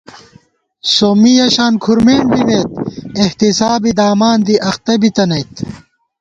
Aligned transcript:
سومّی 0.93 1.33
یَہ 1.37 1.47
شان 1.55 1.73
کھُرمېنڈ 1.83 2.25
بِمېت، 2.31 2.69
احتِسابے 3.21 3.91
دامان 3.99 4.37
دی 4.47 4.55
اختہ 4.69 4.93
بِتَنَئیت 5.01 5.53